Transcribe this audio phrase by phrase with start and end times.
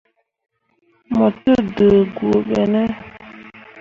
[1.15, 2.81] Mo te dǝǝ guu ɓe ne?